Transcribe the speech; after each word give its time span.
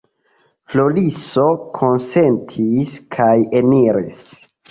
Floriso 0.71 1.43
konsentis 1.81 2.97
kaj 3.17 3.29
eniris. 3.63 4.27